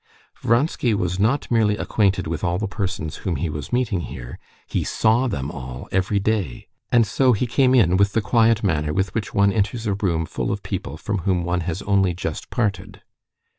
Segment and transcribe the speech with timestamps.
[0.41, 4.83] Vronsky was not merely acquainted with all the persons whom he was meeting here; he
[4.83, 9.13] saw them all every day; and so he came in with the quiet manner with
[9.13, 13.03] which one enters a room full of people from whom one has only just parted.